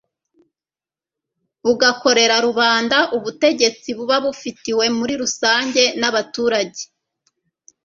[1.63, 2.97] bugakorera rubanda.
[3.17, 6.81] ubutegetsi buba bufitwe muri rusange n'abaturage